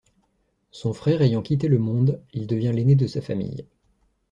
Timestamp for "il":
2.33-2.47